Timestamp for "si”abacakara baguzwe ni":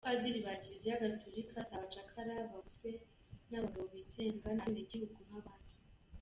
1.67-3.55